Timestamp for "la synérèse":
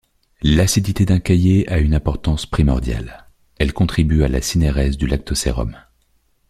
4.29-4.97